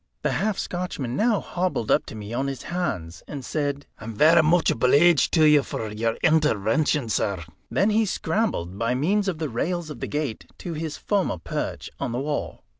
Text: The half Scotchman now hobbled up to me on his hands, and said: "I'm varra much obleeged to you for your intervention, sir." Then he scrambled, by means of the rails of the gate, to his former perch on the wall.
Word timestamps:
The 0.23 0.31
half 0.31 0.57
Scotchman 0.57 1.15
now 1.15 1.39
hobbled 1.39 1.91
up 1.91 2.07
to 2.07 2.15
me 2.15 2.33
on 2.33 2.47
his 2.47 2.63
hands, 2.63 3.21
and 3.27 3.45
said: 3.45 3.85
"I'm 3.99 4.15
varra 4.15 4.41
much 4.41 4.71
obleeged 4.71 5.29
to 5.33 5.43
you 5.43 5.61
for 5.61 5.91
your 5.91 6.15
intervention, 6.23 7.07
sir." 7.07 7.43
Then 7.69 7.91
he 7.91 8.07
scrambled, 8.07 8.79
by 8.79 8.95
means 8.95 9.27
of 9.27 9.37
the 9.37 9.47
rails 9.47 9.91
of 9.91 9.99
the 9.99 10.07
gate, 10.07 10.47
to 10.57 10.73
his 10.73 10.97
former 10.97 11.37
perch 11.37 11.91
on 11.99 12.13
the 12.13 12.19
wall. 12.19 12.63